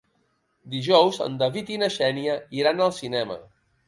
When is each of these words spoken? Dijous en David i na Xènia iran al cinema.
Dijous 0.75 1.19
en 1.25 1.35
David 1.41 1.69
i 1.73 1.77
na 1.81 1.89
Xènia 1.97 2.39
iran 2.61 2.81
al 2.87 2.95
cinema. 3.01 3.39